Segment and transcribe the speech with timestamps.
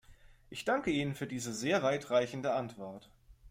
[0.49, 3.11] Ich danke Ihnen für diese sehr weit reichende Antwort.